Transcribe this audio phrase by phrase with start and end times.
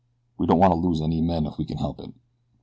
[0.39, 2.11] "We don't want to lose any men if we can help it."